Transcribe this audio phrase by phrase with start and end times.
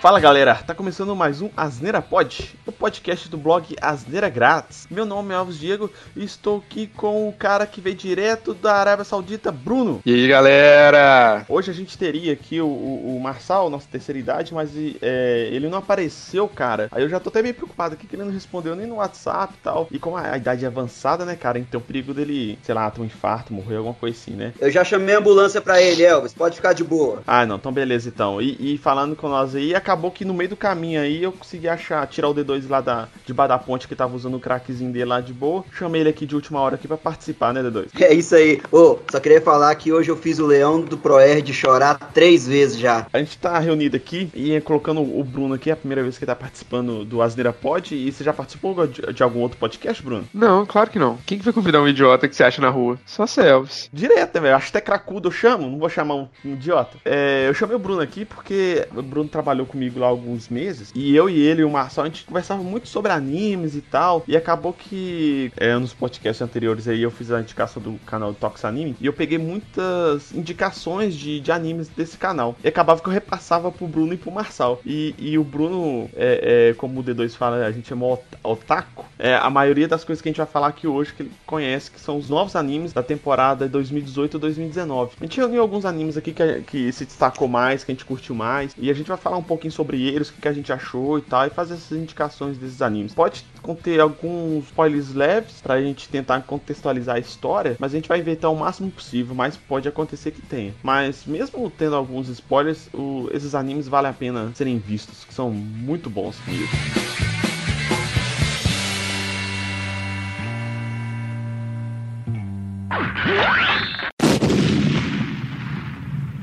[0.00, 4.86] Fala galera, tá começando mais um Asneira Pod, o podcast do blog Asneira Grátis.
[4.88, 8.74] Meu nome é Alves Diego e estou aqui com o cara que veio direto da
[8.74, 10.00] Arábia Saudita, Bruno.
[10.06, 11.44] E aí galera?
[11.48, 14.70] Hoje a gente teria aqui o, o, o Marçal, nossa terceira idade, mas
[15.02, 16.86] é, ele não apareceu, cara.
[16.92, 19.52] Aí eu já tô até meio preocupado aqui que ele não respondeu nem no WhatsApp
[19.52, 19.88] e tal.
[19.90, 22.88] E como a, a idade é avançada, né, cara, então o perigo dele, sei lá,
[22.88, 24.54] ter um infarto, morrer, alguma coisa assim, né?
[24.60, 27.20] Eu já chamei a ambulância pra ele, Elvis, pode ficar de boa.
[27.26, 28.40] Ah, não, então beleza então.
[28.40, 31.68] E, e falando com nós aí, acabou que no meio do caminho aí eu consegui
[31.68, 35.04] achar, tirar o D2 lá da, de da ponte que tava usando o crackzinho dele
[35.04, 35.64] lá de boa.
[35.72, 37.88] Chamei ele aqui de última hora aqui pra participar, né, D2?
[38.00, 38.60] É isso aí.
[38.70, 42.46] Ô, oh, só queria falar que hoje eu fiz o leão do Proerd chorar três
[42.46, 43.06] vezes já.
[43.12, 46.24] A gente tá reunido aqui e colocando o Bruno aqui, é a primeira vez que
[46.24, 47.94] ele tá participando do Asneira Pod.
[47.94, 50.28] E você já participou de, de, algum outro podcast, Bruno?
[50.32, 51.18] Não, claro que não.
[51.26, 52.98] Quem que vai convidar um idiota que você acha na rua?
[53.06, 53.88] Só Elvis.
[53.92, 54.56] Direto, velho.
[54.56, 56.98] Acho até cracudo eu chamo, não vou chamar um, um idiota.
[57.04, 61.14] É, eu chamei o Bruno aqui porque o Bruno trabalhou comigo lá alguns meses e
[61.14, 64.24] eu e ele e o Marcel, a gente conversava muito sobre animes e tal.
[64.26, 68.64] E acabou que é, nos podcasts anteriores aí eu fiz a indicação do canal Tox
[68.64, 68.96] Anime.
[69.00, 72.56] E eu peguei muitas indicações de, de animes desse canal.
[72.64, 74.80] E acabava que eu repassava pro Bruno e pro Marçal.
[74.84, 79.04] E, e o Bruno, é, é, como o D2 fala, a gente chama otaku.
[79.18, 81.90] É, a maioria das coisas que a gente vai falar aqui hoje que ele conhece,
[81.90, 85.10] que são os novos animes da temporada 2018-2019.
[85.20, 88.34] A gente reuniu alguns animes aqui que, que se destacou mais, que a gente curtiu
[88.34, 88.74] mais.
[88.76, 91.18] E a gente vai falar um pouquinho sobre eles, o que, que a gente achou
[91.18, 93.14] e tal, e fazer essas indicações desses animes.
[93.14, 98.18] Pode conter alguns spoilers leves pra gente tentar contextualizar a história, mas a gente vai
[98.18, 100.74] evitar o máximo possível, mas pode acontecer que tenha.
[100.82, 105.50] Mas mesmo tendo alguns spoilers, o, esses animes valem a pena serem vistos, que são
[105.50, 106.68] muito bons mesmo.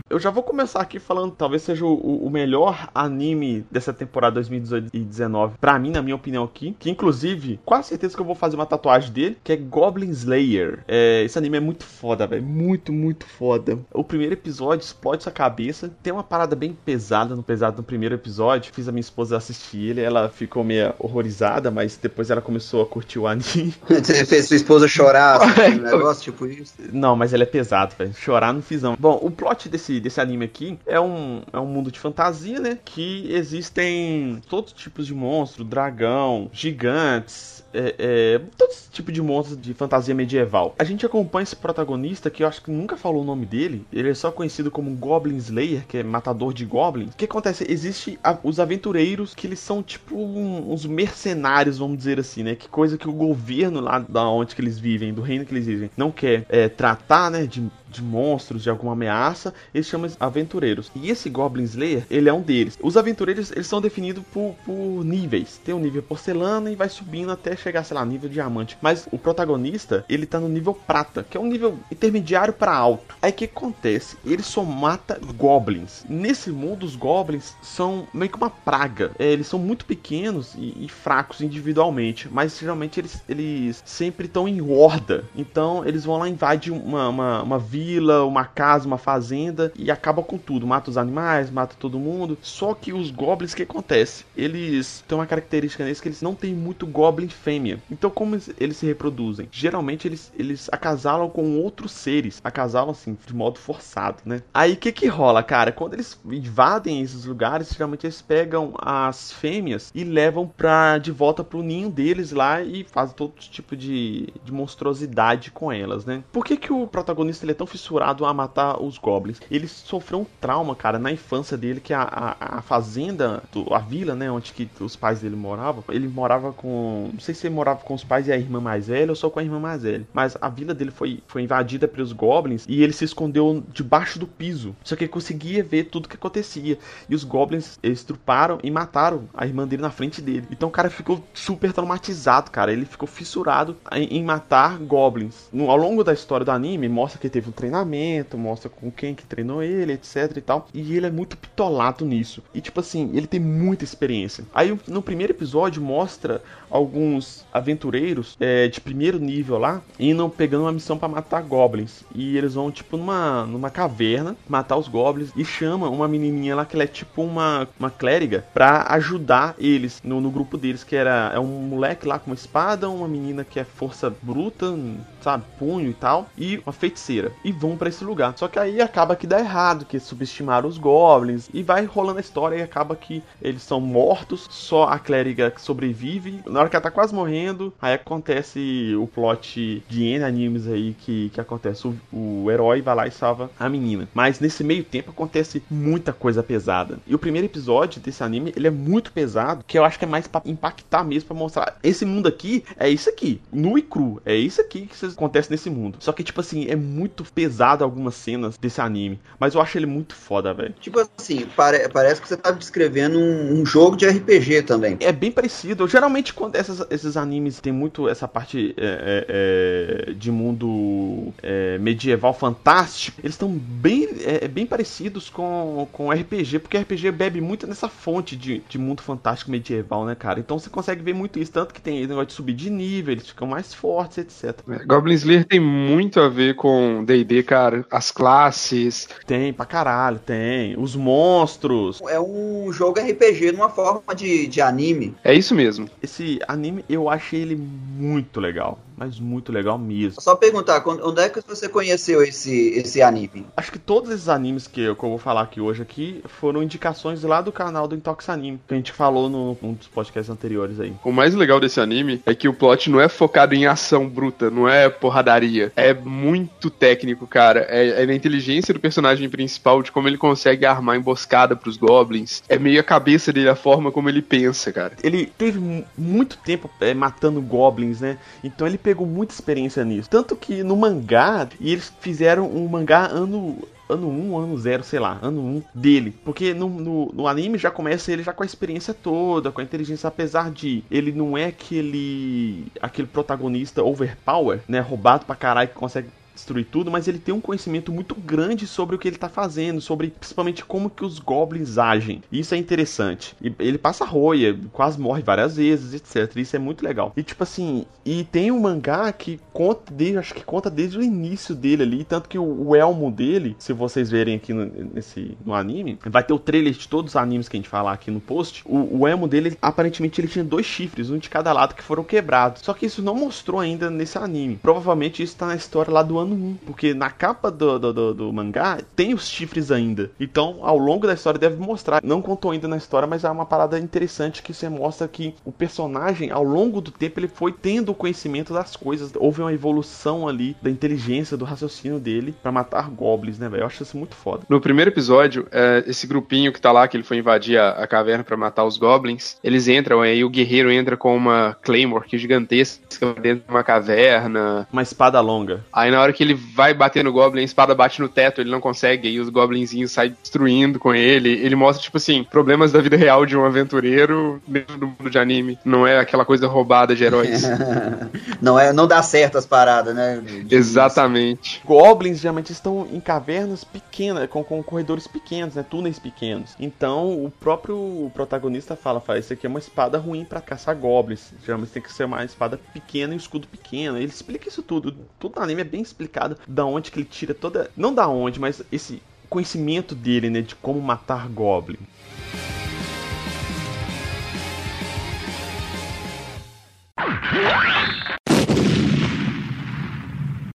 [0.08, 5.58] Eu já vou começar aqui falando, talvez seja o, o melhor anime dessa temporada 2019,
[5.60, 8.68] pra mim, na minha opinião aqui, que inclusive, quase certeza que eu vou fazer uma
[8.68, 10.84] tatuagem dele, que é Goblin Slayer.
[10.88, 13.80] É, esse anime é muito foda, velho, muito, muito foda.
[13.92, 18.14] O primeiro episódio explode sua cabeça, tem uma parada bem pesada no pesado no primeiro
[18.14, 22.84] episódio, fiz a minha esposa assistir ele, ela ficou meio horrorizada, mas depois ela começou
[22.84, 23.74] a curtir o anime.
[23.90, 26.76] Você fez sua esposa chorar, assim, um negócio tipo isso?
[26.94, 28.96] Não, mas ele é pesado, velho, chorar não fiz não.
[29.00, 32.78] Bom, o plot desse desse anime aqui é um, é um mundo de fantasia, né?
[32.84, 39.22] Que existem todos os tipos de monstros, dragão, gigantes, é, é, todo esse tipo de
[39.22, 40.74] monstros de fantasia medieval.
[40.80, 43.86] A gente acompanha esse protagonista que eu acho que nunca falou o nome dele.
[43.92, 47.14] Ele é só conhecido como Goblin Slayer, que é matador de goblins.
[47.14, 47.66] O que acontece?
[47.70, 52.56] Existe a, os aventureiros que eles são tipo um, uns mercenários, vamos dizer assim, né?
[52.56, 55.66] Que coisa que o governo lá da onde que eles vivem, do reino que eles
[55.66, 57.46] vivem, não quer é, tratar, né?
[57.46, 60.92] De de monstros, de alguma ameaça, eles chamam aventureiros.
[60.96, 62.78] E esse Goblin Slayer, ele é um deles.
[62.82, 65.60] Os aventureiros, eles são definidos por, por níveis.
[65.64, 68.78] Tem um nível porcelana e vai subindo até chegar, sei lá, nível diamante.
[68.82, 73.16] Mas o protagonista, ele tá no nível prata, que é um nível intermediário para alto.
[73.22, 74.18] Aí o que acontece?
[74.26, 76.06] Ele só mata goblins.
[76.08, 79.12] Nesse mundo, os goblins são meio que uma praga.
[79.18, 84.48] É, eles são muito pequenos e, e, fracos individualmente, mas geralmente eles, eles sempre estão
[84.48, 85.26] em horda.
[85.36, 90.22] Então eles vão lá invadir uma, uma, uma vila uma casa, uma fazenda e acaba
[90.22, 90.68] com tudo.
[90.68, 92.38] Mata os animais, mata todo mundo.
[92.42, 94.26] Só que os goblins, o que acontece?
[94.36, 97.80] Eles têm uma característica neles que eles não têm muito goblin fêmea.
[97.90, 99.48] Então, como eles se reproduzem?
[99.52, 102.42] Geralmente eles, eles acasalam com outros seres.
[102.44, 104.42] Acasalam assim, de modo forçado, né?
[104.54, 105.72] Aí o que que rola, cara?
[105.72, 111.44] Quando eles invadem esses lugares, geralmente eles pegam as fêmeas e levam pra, de volta
[111.44, 116.24] pro ninho deles lá e fazem todo tipo de, de monstruosidade com elas, né?
[116.32, 119.40] Por que que o protagonista ele é tão fissurado a matar os goblins.
[119.50, 123.80] Ele sofreu um trauma, cara, na infância dele, que a, a, a fazenda, do, a
[123.80, 127.10] vila, né, onde que os pais dele moravam, ele morava com.
[127.14, 129.30] Não sei se ele morava com os pais e a irmã mais velha ou só
[129.30, 130.08] com a irmã mais velha.
[130.14, 134.28] Mas a vila dele foi, foi invadida pelos goblins e ele se escondeu debaixo do
[134.28, 134.76] piso.
[134.84, 136.78] Só que ele conseguia ver tudo que acontecia.
[137.10, 140.48] E os goblins estruparam e mataram a irmã dele na frente dele.
[140.52, 142.72] Então o cara ficou super traumatizado, cara.
[142.72, 145.50] Ele ficou fissurado em, em matar goblins.
[145.52, 148.92] No, ao longo da história do anime, mostra que ele teve um treinamento, mostra com
[148.92, 150.68] quem que treinou ele, etc e tal.
[150.74, 152.44] E ele é muito pitolato nisso.
[152.54, 154.46] E tipo assim, ele tem muita experiência.
[154.54, 160.72] Aí no primeiro episódio mostra alguns aventureiros é, de primeiro nível lá indo pegando uma
[160.72, 162.04] missão para matar goblins.
[162.14, 166.66] E eles vão tipo numa, numa caverna matar os goblins e chama uma menininha lá
[166.66, 170.96] que ela é tipo uma, uma clériga para ajudar eles no, no grupo deles, que
[170.96, 174.78] era é um moleque lá com uma espada, uma menina que é força bruta,
[175.22, 177.32] sabe, punho e tal, e uma feiticeira.
[177.44, 178.34] e vão para esse lugar.
[178.38, 182.22] Só que aí acaba que dá errado, que subestimaram os goblins e vai rolando a
[182.22, 186.42] história e acaba que eles são mortos, só a clériga que sobrevive.
[186.46, 190.96] Na hora que ela tá quase morrendo, aí acontece o plot de N animes aí
[191.00, 191.88] que, que acontece.
[191.88, 194.08] O, o herói vai lá e salva a menina.
[194.14, 197.00] Mas nesse meio tempo acontece muita coisa pesada.
[197.08, 200.08] E o primeiro episódio desse anime, ele é muito pesado, que eu acho que é
[200.08, 204.22] mais pra impactar mesmo, para mostrar esse mundo aqui é isso aqui, nu e cru.
[204.26, 205.98] É isso aqui que acontece nesse mundo.
[206.00, 209.20] Só que, tipo assim, é muito pesado algumas cenas desse anime.
[209.40, 210.74] Mas eu acho ele muito foda, velho.
[210.80, 214.98] Tipo assim, pare parece que você tá descrevendo um, um, jogo de RPG também.
[215.00, 215.88] É bem parecido.
[215.88, 221.78] Geralmente, quando essas, esses animes tem muito essa parte é, é, é de mundo é,
[221.78, 227.68] medieval fantástico, eles estão bem, é, bem parecidos com, com RPG, porque RPG bebe muito
[227.68, 230.40] nessa fonte de, de mundo fantástico medieval, né, cara?
[230.40, 231.52] Então você consegue ver muito isso.
[231.52, 234.62] Tanto que tem negócio de subir de nível, eles ficam mais fortes, etc.
[234.86, 237.86] Goblin Slayer tem muito a ver com DD, cara.
[237.90, 239.08] As classes.
[239.26, 240.78] Tem, pra caralho, tem.
[240.78, 242.02] Os monstros.
[242.08, 245.16] É um jogo RPG numa forma de, de anime.
[245.24, 245.90] É isso mesmo.
[246.02, 250.22] Esse anime eu achei ele muito legal mas muito legal mesmo.
[250.22, 253.46] Só perguntar, onde é que você conheceu esse, esse anime?
[253.56, 256.64] Acho que todos esses animes que eu, que eu vou falar aqui hoje aqui foram
[256.64, 260.30] indicações lá do canal do Intox Anime, que a gente falou no, num dos podcasts
[260.30, 260.94] anteriores aí.
[261.04, 264.50] O mais legal desse anime é que o plot não é focado em ação bruta,
[264.50, 265.72] não é porradaria.
[265.76, 267.66] É muito técnico, cara.
[267.70, 272.44] É, é na inteligência do personagem principal, de como ele consegue armar emboscada pros goblins.
[272.48, 274.94] É meio a cabeça dele, a forma como ele pensa, cara.
[275.04, 278.18] Ele teve muito tempo é, matando goblins, né?
[278.44, 280.08] Então ele pegou muita experiência nisso.
[280.08, 285.20] Tanto que no mangá, eles fizeram um mangá ano ano 1, ano 0, sei lá,
[285.22, 286.14] ano 1 dele.
[286.24, 289.64] Porque no, no, no, anime já começa ele já com a experiência toda, com a
[289.64, 295.76] inteligência, apesar de ele não é aquele aquele protagonista overpower, né, roubado pra caralho que
[295.76, 299.30] consegue destruir tudo, mas ele tem um conhecimento muito grande sobre o que ele tá
[299.30, 302.22] fazendo, sobre principalmente como que os goblins agem.
[302.32, 303.36] Isso é interessante.
[303.42, 306.36] E ele passa roia, quase morre várias vezes, etc.
[306.38, 307.14] Isso é muito legal.
[307.16, 311.02] E tipo assim, e tem um mangá que conta desde, acho que conta desde o
[311.02, 315.38] início dele ali, tanto que o, o elmo dele, se vocês verem aqui no, nesse
[315.46, 318.12] no anime, vai ter o trailer de todos os animes que a gente falar aqui
[318.12, 318.64] no post.
[318.66, 322.04] O, o elmo dele, aparentemente ele tinha dois chifres, um de cada lado que foram
[322.04, 322.62] quebrados.
[322.62, 324.60] Só que isso não mostrou ainda nesse anime.
[324.62, 328.34] Provavelmente isso tá na história lá do 1, porque na capa do, do, do, do,
[328.34, 330.12] mangá tem os chifres ainda.
[330.20, 332.02] Então, ao longo da história deve mostrar.
[332.04, 335.52] Não contou ainda na história, mas é uma parada interessante que você mostra que o
[335.52, 339.12] personagem, ao longo do tempo, ele foi tendo o conhecimento das coisas.
[339.16, 343.64] Houve uma evolução ali da inteligência, do raciocínio dele para matar goblins, né, velho?
[343.64, 344.44] Eu acho isso muito foda.
[344.50, 347.88] No primeiro episódio, é, esse grupinho que tá lá, que ele foi invadir a, a
[347.88, 352.16] caverna para matar os goblins, eles entram, aí o guerreiro entra com uma Claymore que
[352.16, 354.68] é gigantesca dentro de uma caverna.
[354.72, 355.64] Uma espada longa.
[355.72, 358.50] Aí na hora que ele vai bater no Goblin, a espada bate no teto, ele
[358.50, 361.30] não consegue, e os Goblinzinhos saem destruindo com ele.
[361.30, 365.20] Ele mostra, tipo assim, problemas da vida real de um aventureiro dentro do mundo de
[365.20, 365.60] anime.
[365.64, 367.44] Não é aquela coisa roubada de heróis.
[368.42, 370.22] não é, não dá certo as paradas, né?
[370.22, 371.62] De Exatamente.
[371.66, 375.66] Goblins geralmente estão em cavernas pequenas, com, com corredores pequenos, né?
[375.68, 376.56] Túneis pequenos.
[376.60, 381.34] Então o próprio protagonista fala, fala, isso aqui é uma espada ruim para caçar goblins.
[381.46, 383.98] Geralmente tem que ser uma espada pequena e um escudo pequeno.
[383.98, 384.96] Ele explica isso tudo.
[385.20, 386.05] Tudo no anime é bem explicado
[386.48, 387.70] da onde que ele tira toda.
[387.76, 390.42] Não da onde, mas esse conhecimento dele, né?
[390.42, 391.78] De como matar Goblin.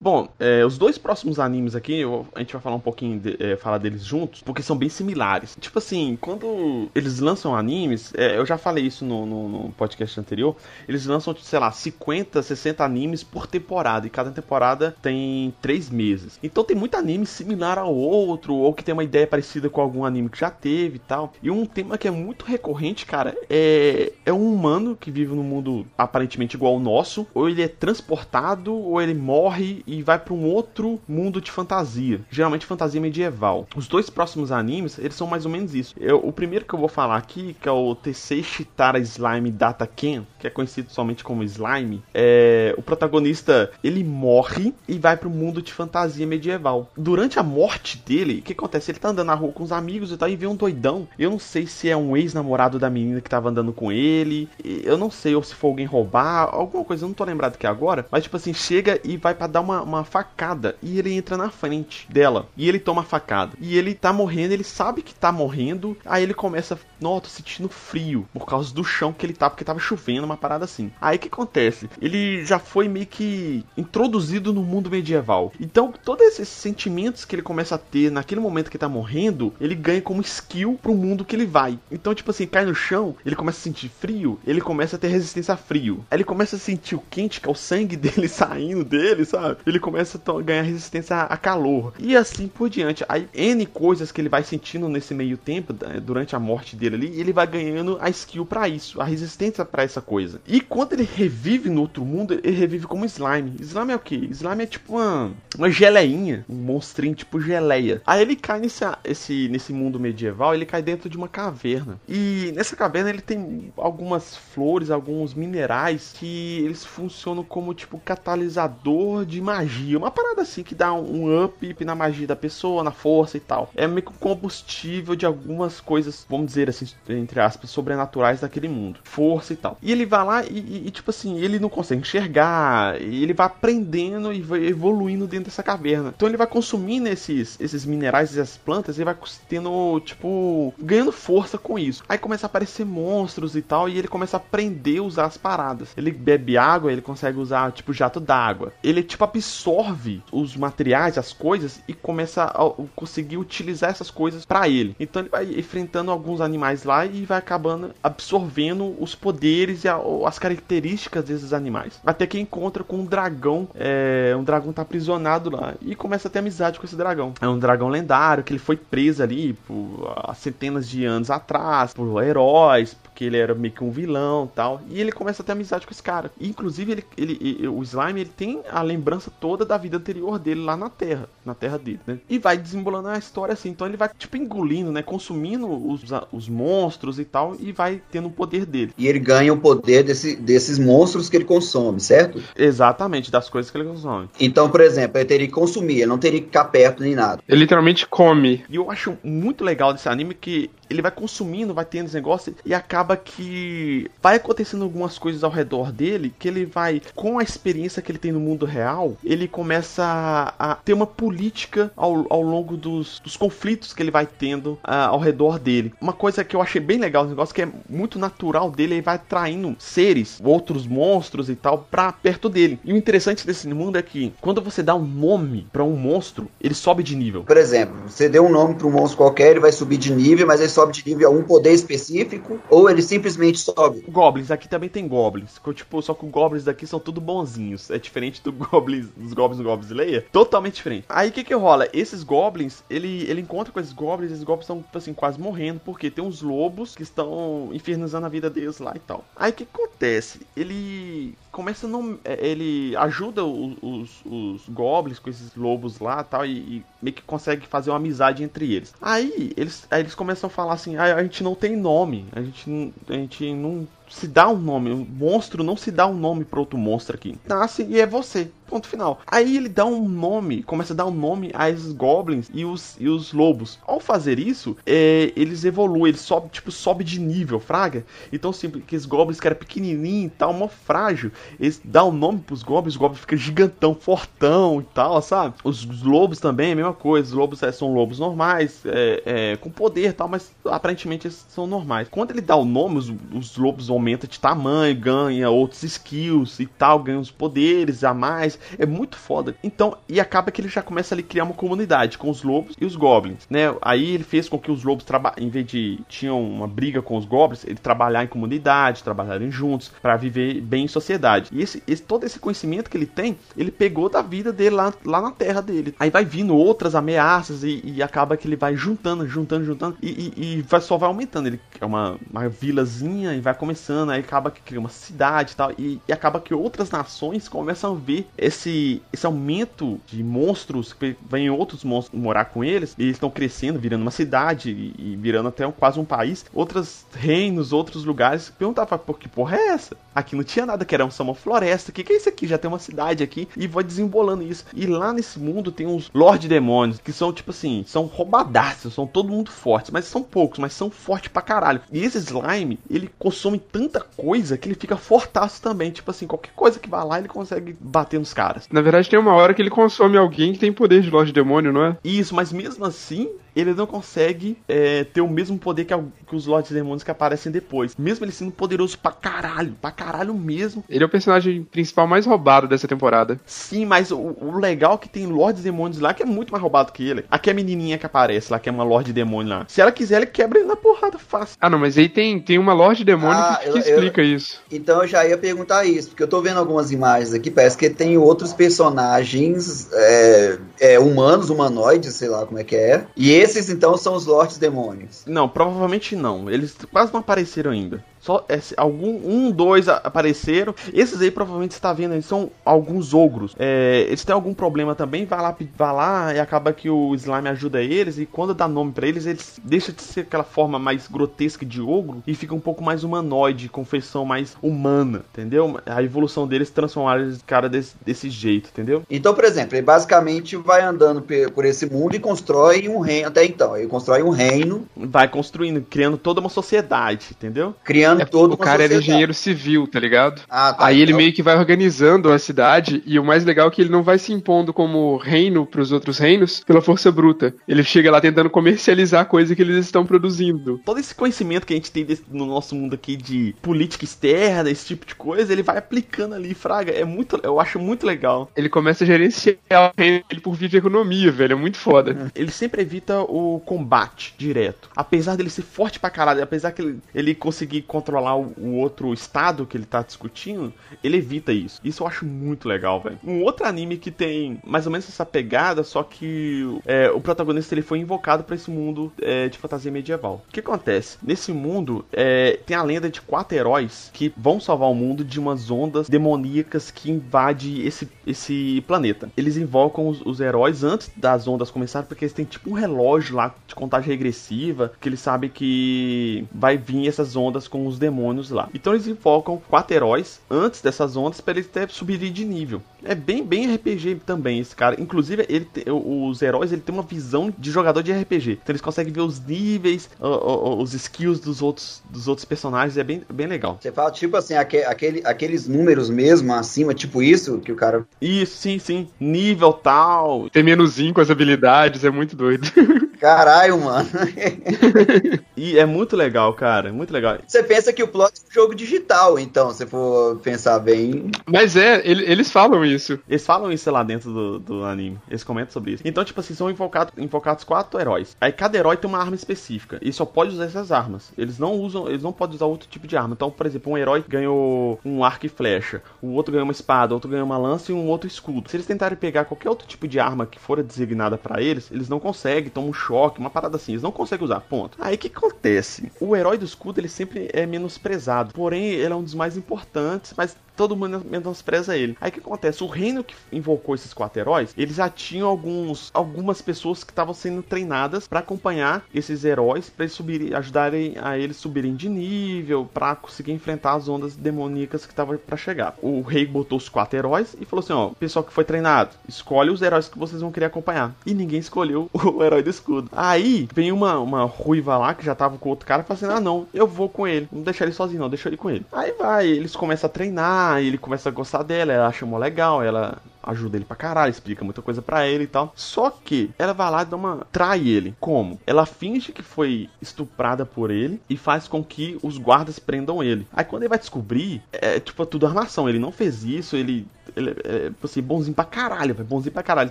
[0.02, 3.36] Bom, é, os dois próximos animes aqui, eu, a gente vai falar um pouquinho, de,
[3.38, 5.58] é, falar deles juntos, porque são bem similares.
[5.60, 10.18] Tipo assim, quando eles lançam animes, é, eu já falei isso no, no, no, podcast
[10.18, 10.56] anterior,
[10.88, 16.38] eles lançam, sei lá, 50, 60 animes por temporada, e cada temporada tem 3 meses.
[16.42, 20.06] Então tem muito anime similar ao outro, ou que tem uma ideia parecida com algum
[20.06, 21.34] anime que já teve e tal.
[21.42, 25.42] E um tema que é muito recorrente, cara, é, é um humano que vive num
[25.42, 30.32] mundo aparentemente igual ao nosso, ou ele é transportado, ou ele morre e vai para
[30.32, 33.66] um outro mundo de fantasia, geralmente fantasia medieval.
[33.74, 35.94] Os dois próximos animes, eles são mais ou menos isso.
[35.98, 39.86] Eu, o primeiro que eu vou falar aqui, que é o Tessei Shitara Slime Data
[39.86, 45.28] Ken, que é conhecido somente como Slime, é o protagonista, ele morre e vai para
[45.28, 46.90] o mundo de fantasia medieval.
[46.96, 48.92] Durante a morte dele, o que acontece?
[48.92, 51.08] Ele tá andando na rua com os amigos e tal, e vê um doidão.
[51.18, 54.96] Eu não sei se é um ex-namorado da menina que tava andando com ele, eu
[54.96, 58.06] não sei ou se foi alguém roubar, alguma coisa, eu não tô lembrado aqui agora,
[58.10, 61.50] mas tipo assim, chega e vai para dar uma uma, facada e ele entra na
[61.50, 62.48] frente dela.
[62.56, 63.52] E ele toma a facada.
[63.60, 65.96] E ele tá morrendo, ele sabe que tá morrendo.
[66.04, 69.78] Aí ele começa, nossa, sentindo frio por causa do chão que ele tá, porque tava
[69.78, 70.90] chovendo, uma parada assim.
[71.00, 71.88] Aí o que acontece?
[72.00, 75.52] Ele já foi meio que introduzido no mundo medieval.
[75.60, 79.74] Então, todos esses sentimentos que ele começa a ter naquele momento que tá morrendo, ele
[79.74, 81.78] ganha como skill pro mundo que ele vai.
[81.90, 85.08] Então, tipo assim, cai no chão, ele começa a sentir frio, ele começa a ter
[85.08, 86.04] resistência a frio.
[86.10, 89.58] Aí ele começa a sentir o quente, que é o sangue dele saindo dele, sabe?
[89.70, 91.92] Ele começa a ganhar resistência a calor.
[91.98, 93.04] E assim por diante.
[93.08, 95.72] Aí, N coisas que ele vai sentindo nesse meio tempo,
[96.02, 99.82] durante a morte dele ali, ele vai ganhando a skill para isso, a resistência para
[99.82, 100.40] essa coisa.
[100.46, 103.54] E quando ele revive no outro mundo, ele revive como slime.
[103.60, 104.16] Slime é o que?
[104.30, 108.02] Slime é tipo uma, uma geleinha, um monstrinho tipo geleia.
[108.06, 112.00] Aí ele cai nesse, esse, nesse mundo medieval, ele cai dentro de uma caverna.
[112.08, 119.24] E nessa caverna ele tem algumas flores, alguns minerais que eles funcionam como tipo catalisador
[119.24, 119.59] de magia.
[119.96, 123.70] Uma parada assim que dá um up na magia da pessoa, na força e tal.
[123.74, 129.00] É meio que combustível de algumas coisas, vamos dizer assim, entre aspas, sobrenaturais daquele mundo.
[129.04, 129.76] Força e tal.
[129.82, 133.46] E ele vai lá e, e, e tipo assim, ele não consegue enxergar, ele vai
[133.46, 136.12] aprendendo e vai evoluindo dentro dessa caverna.
[136.14, 139.16] Então ele vai consumindo esses, esses minerais e as plantas e vai
[139.48, 142.02] tendo, tipo, ganhando força com isso.
[142.08, 145.36] Aí começa a aparecer monstros e tal, e ele começa a aprender a usar as
[145.36, 145.90] paradas.
[145.96, 148.72] Ele bebe água, ele consegue usar, tipo, jato d'água.
[148.82, 154.68] Ele, tipo, absorve os materiais, as coisas, e começa a conseguir utilizar essas coisas para
[154.68, 154.94] ele.
[154.98, 159.98] Então ele vai enfrentando alguns animais lá e vai acabando absorvendo os poderes e a,
[160.26, 162.00] as características desses animais.
[162.06, 166.30] Até que encontra com um dragão, é, um dragão tá aprisionado lá e começa a
[166.30, 167.34] ter amizade com esse dragão.
[167.40, 171.92] É um dragão lendário que ele foi preso ali por há centenas de anos atrás,
[171.92, 174.80] por heróis, porque ele era meio que um vilão tal.
[174.88, 176.30] E ele começa a ter amizade com esse cara.
[176.40, 180.60] Inclusive, ele, ele, ele, o Slime ele tem a lembrança toda da vida anterior dele
[180.60, 181.28] lá na Terra.
[181.44, 182.18] Na Terra dele, né?
[182.28, 183.70] E vai desembolando a história assim.
[183.70, 185.02] Então ele vai, tipo, engolindo, né?
[185.02, 187.56] Consumindo os, os monstros e tal.
[187.58, 188.92] E vai tendo o poder dele.
[188.96, 192.42] E ele ganha o poder desse, desses monstros que ele consome, certo?
[192.56, 194.28] Exatamente, das coisas que ele consome.
[194.38, 197.42] Então, por exemplo, ele teria que consumir, ele não teria que ficar perto nem nada.
[197.48, 198.64] Ele literalmente come.
[198.68, 202.54] E eu acho muito legal desse anime que ele vai consumindo, vai tendo esse negócio
[202.66, 207.42] e acaba que vai acontecendo algumas coisas ao redor dele que ele vai, com a
[207.42, 212.42] experiência que ele tem no mundo real, ele começa a, ter uma política ao, ao
[212.42, 215.92] longo dos, dos conflitos que ele vai tendo uh, ao redor dele.
[216.00, 219.02] Uma coisa que eu achei bem legal, um negócio que é muito natural dele, ele
[219.02, 222.78] vai atraindo seres, outros monstros e tal, pra perto dele.
[222.84, 226.48] E o interessante desse mundo é que quando você dá um nome para um monstro,
[226.60, 227.44] ele sobe de nível.
[227.44, 230.46] Por exemplo, você deu um nome para um monstro qualquer, ele vai subir de nível,
[230.46, 234.04] mas ele só sobe de nível a um poder específico, ou ele simplesmente sobe.
[234.08, 235.60] Goblins, aqui também tem goblins.
[235.74, 237.90] Tipo, só que os goblins daqui são tudo bonzinhos.
[237.90, 240.26] É diferente do goblins, dos goblins do Goblins Slayer.
[240.32, 241.04] Totalmente diferente.
[241.08, 241.88] Aí o que que rola?
[241.92, 246.10] Esses goblins, ele, ele encontra com esses goblins, esses goblins estão, assim, quase morrendo, porque
[246.10, 249.24] tem uns lobos que estão infernizando a vida deles lá e tal.
[249.36, 250.40] Aí o que acontece?
[250.56, 256.46] Ele começa não é, ele ajuda os, os, os, goblins com esses lobos lá tal
[256.46, 260.48] e, e meio que consegue fazer uma amizade entre eles aí eles aí eles começam
[260.48, 264.26] a falar assim ah, a gente não tem nome a gente a gente não se
[264.26, 264.90] dá um nome.
[264.90, 267.38] Um monstro não se dá um nome para outro monstro aqui.
[267.46, 268.50] Nasce e é você.
[268.70, 269.20] Ponto final.
[269.26, 273.08] Aí ele dá um nome, começa a dar um nome esses goblins e os, e
[273.08, 273.80] os lobos.
[273.84, 278.06] Ao fazer isso, é, eles evoluem, eles sobem, tipo, sobe de nível, fraga.
[278.32, 282.12] Então, sempre que os goblins que era pequenininho e tal, mó frágil, eles dão um
[282.12, 285.56] nome pros goblins, os goblins ficam gigantão, fortão e tal, sabe?
[285.64, 287.26] Os, os lobos também, a mesma coisa.
[287.26, 291.44] Os lobos é, são lobos normais, é, é, com poder e tal, mas aparentemente eles
[291.48, 292.06] são normais.
[292.08, 296.66] Quando ele dá o nome, os, os lobos aumenta de tamanho, ganha outros skills e
[296.66, 298.58] tal, ganha uns poderes a mais.
[298.78, 299.54] É muito foda.
[299.62, 302.74] Então, e acaba que ele já começa ali a criar uma comunidade com os lobos
[302.80, 303.74] e os goblins, né?
[303.82, 305.04] Aí ele fez com que os lobos,
[305.36, 309.92] em vez de tinham uma briga com os goblins, ele trabalhar em comunidade, trabalharem juntos
[310.00, 311.50] para viver bem em sociedade.
[311.52, 314.92] E esse, esse, todo esse conhecimento que ele tem, ele pegou da vida dele lá,
[315.04, 315.94] lá na terra dele.
[315.98, 320.32] Aí vai vindo outras ameaças e, e acaba que ele vai juntando, juntando, juntando e,
[320.36, 321.48] e, e vai, só vai aumentando.
[321.48, 325.56] Ele é uma, uma vilazinha e vai começando aí acaba que cria uma cidade e
[325.56, 330.92] tal, e, e, acaba que outras nações começam a ver esse, esse aumento de monstros,
[330.92, 335.12] que vem outros monstros morar com eles, e eles estão crescendo, virando uma cidade e,
[335.12, 336.44] e virando até um, quase um país.
[336.54, 339.96] Outros reinos, outros lugares perguntavam, por que porra é essa?
[340.14, 342.46] Aqui não tinha nada, que era uma floresta, que, que é isso aqui?
[342.46, 344.64] Já tem uma cidade aqui, e vai desembolando isso.
[344.74, 349.06] E lá nesse mundo tem uns Lord Demônios, que são tipo assim, são roubadaços, são
[349.06, 351.80] todo mundo fortes, mas são poucos, mas são fortes pra caralho.
[351.92, 355.90] E esse slime, ele consome tanto tanta coisa que ele fica fortaço também.
[355.90, 358.68] Tipo assim, qualquer coisa que vá lá, ele consegue bater nos caras.
[358.70, 361.72] Na verdade, tem uma hora que ele consome alguém que tem poder de Lorde Demônio,
[361.72, 361.96] não é?
[362.04, 366.34] Isso, mas mesmo assim, ele não consegue é, ter o mesmo poder que, a, que
[366.36, 367.94] os Lords Demônios que aparecem depois.
[367.98, 370.84] Mesmo ele sendo poderoso pra caralho, pra caralho mesmo.
[370.88, 373.38] Ele é o personagem principal mais roubado dessa temporada.
[373.46, 376.62] Sim, mas o, o legal é que tem Lords Demônios lá que é muito mais
[376.62, 377.24] roubado que ele.
[377.30, 379.64] Aqui é a menininha que aparece lá, que é uma Lorde Demônio lá.
[379.68, 381.56] Se ela quiser, ele quebra ele na porrada fácil.
[381.60, 384.60] Ah, não, mas aí tem, tem uma Lorde Demônio Ah, que, eu- que explica isso.
[384.70, 387.90] Então eu já ia perguntar isso, porque eu tô vendo algumas imagens aqui, parece que
[387.90, 393.04] tem outros personagens é, é, humanos, humanoides, sei lá como é que é.
[393.16, 395.22] E esses então são os Lords Demônios.
[395.26, 396.50] Não, provavelmente não.
[396.50, 398.04] Eles quase não apareceram ainda.
[398.20, 398.46] Só
[398.76, 400.74] algum um, dois apareceram.
[400.92, 403.54] Esses aí provavelmente você tá vendo, eles são alguns ogros.
[403.58, 407.48] É, eles têm algum problema também, vai lá, vai lá e acaba que o slime
[407.48, 411.08] ajuda eles e quando dá nome pra eles, eles deixam de ser aquela forma mais
[411.08, 415.80] grotesca de ogro e fica um pouco mais humanoide, com feição mais humana, entendeu?
[415.86, 419.02] A evolução deles transformar eles cara desse, desse jeito, entendeu?
[419.10, 421.24] Então, por exemplo, ele basicamente vai andando
[421.54, 423.28] por esse mundo e constrói um reino.
[423.28, 427.74] Até então, ele constrói um reino, Vai construindo, criando toda uma sociedade, entendeu?
[427.84, 429.08] criando É, toda o cara era sociedade.
[429.10, 430.42] engenheiro civil, tá ligado?
[430.48, 430.86] Ah, tá.
[430.86, 433.82] Aí ele então- meio que vai organizando a cidade, e o mais legal é que
[433.82, 437.54] ele não vai se impondo como reino pros outros reinos pela força bruta.
[437.68, 440.80] Ele chega lá tentando comercializar a coisa que eles estão produzindo.
[440.84, 444.70] todo esse conhecimento que a gente tem desse- no nosso mundo aqui de política externa,
[444.70, 446.92] esse tipo de coisa, ele vai aplicando ali, fraga.
[446.92, 448.50] É muito, eu acho muito legal.
[448.56, 451.52] Ele começa a gerenciar o reino dele por via de economia, velho.
[451.52, 452.30] É muito foda.
[452.34, 454.88] Ele sempre evita o combate direto.
[454.94, 459.12] Apesar dele ser forte pra caralho, apesar que ele, ele conseguir controlar o, o outro
[459.12, 460.72] estado que ele tá discutindo,
[461.04, 461.80] ele evita isso.
[461.84, 463.18] Isso eu acho muito legal, velho.
[463.22, 467.74] Um outro anime que tem mais ou menos essa pegada, só que é, o protagonista
[467.74, 470.42] ele foi invocado pra esse mundo é, de fantasia medieval.
[470.48, 471.18] O que acontece?
[471.22, 475.38] Nesse mundo é, tem a lenda de quatro heróis que vão salvar o mundo de
[475.38, 479.30] umas ondas demoníacas que invadem esse, esse planeta.
[479.36, 483.36] Eles invocam os, os heróis antes das ondas começarem, porque eles têm tipo um relógio
[483.36, 488.50] lá de contagem regressiva, que eles sabem que vai vir essas ondas com os demônios
[488.50, 488.68] lá.
[488.74, 492.82] Então eles invocam quatro heróis antes dessas ondas para eles até subirem de nível.
[493.02, 495.00] É bem, bem RPG também esse cara.
[495.00, 498.52] Inclusive, ele te- os heróis ele tem uma visão de jogador de RPG.
[498.62, 502.96] Então eles conseguem ver os níveis, os skills dos outros, dos outros personagens.
[502.96, 503.78] É bem, bem legal.
[503.80, 508.06] Você fala, tipo assim, aque- aquele, aqueles números mesmo acima, tipo isso, que o cara.
[508.20, 509.08] Isso, sim, sim.
[509.18, 510.48] Nível tal.
[510.50, 512.68] Tem menuzinho com as habilidades, é muito doido.
[513.20, 514.08] Caralho, mano.
[515.56, 516.88] E é muito legal, cara.
[516.88, 517.36] É muito legal.
[517.46, 521.30] Você pensa que o plot é um jogo digital, então, se for pensar bem.
[521.46, 523.18] Mas é, ele- eles falam isso.
[523.28, 525.18] Eles falam isso lá dentro do, do anime.
[525.28, 526.02] Eles comentam sobre isso.
[526.02, 528.34] Então, tipo assim, são invocados, invocados quatro heróis.
[528.40, 529.98] Aí cada herói tem uma arma específica.
[530.00, 531.30] E só pode usar essas armas.
[531.36, 533.34] Eles não usam, eles não podem usar outro tipo de arma.
[533.34, 536.00] Então, por exemplo, um herói ganhou um arco e flecha.
[536.22, 538.70] O outro ganhou uma espada, o outro ganhou uma lança e um outro escudo.
[538.70, 542.08] Se eles tentarem pegar qualquer outro tipo de arma que for designada pra eles, eles
[542.08, 543.92] não conseguem, tomam um choque, uma parada assim.
[543.92, 544.96] Eles não conseguem usar, ponto.
[545.00, 546.12] Aí o que acontece?
[546.20, 548.54] O herói do escudo, ele sempre é menosprezado.
[548.54, 552.16] Porém, ele é um dos mais importantes, mas todo mundo menospreza ele.
[552.18, 552.82] Aí o que acontece?
[552.82, 557.34] O reino que invocou esses quatro heróis, eles já tinham alguns, algumas pessoas que estavam
[557.34, 563.52] sendo treinadas pra acompanhar esses heróis, subirem, ajudarem a eles subirem de nível, pra conseguir
[563.52, 565.96] enfrentar as ondas demoníacas que estavam pra chegar.
[566.00, 569.68] O rei botou os quatro heróis e falou assim: ó, pessoal que foi treinado, escolhe
[569.68, 571.14] os heróis que vocês vão querer acompanhar.
[571.26, 573.10] E ninguém escolheu o herói do escudo.
[573.12, 576.38] Aí vem uma, uma ruiva lá que já tava com outro cara e fala assim:
[576.38, 577.46] ah, não, eu vou com ele.
[577.52, 578.86] Não deixar ele sozinho, não, deixa ele com ele.
[578.90, 582.82] Aí vai, eles começam a treinar, ele começa a gostar dela, ela acha mó legal,
[582.82, 585.72] ela ajuda ele pra caralho, explica muita coisa pra ele e tal.
[585.76, 587.46] Só que ela vai lá e dá uma.
[587.52, 588.14] trai ele.
[588.20, 588.58] Como?
[588.66, 593.46] Ela finge que foi estuprada por ele e faz com que os guardas prendam ele.
[593.52, 595.88] Aí quando ele vai descobrir, é tipo tudo armação.
[595.88, 597.06] Ele não fez isso, ele.
[597.36, 599.28] Ele é, tipo assim, bonzinho pra caralho, velho.
[599.28, 599.90] Bonzinho pra caralho.